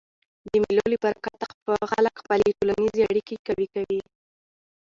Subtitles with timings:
[0.47, 1.45] د مېلو له برکته
[1.91, 3.99] خلک خپلي ټولنیزي اړیکي قوي کوي.